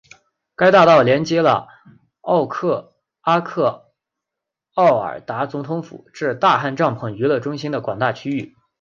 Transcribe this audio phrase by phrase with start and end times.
[0.55, 1.67] 该大道连接了
[2.21, 2.91] 阿克
[4.73, 8.55] 奥尔达总统府至大汗帐篷娱乐中心的广大区域。